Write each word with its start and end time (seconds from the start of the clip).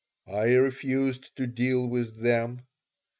I 0.25 0.53
refused 0.55 1.35
to 1.35 1.45
deal 1.45 1.85
with 1.87 2.21
them. 2.23 2.61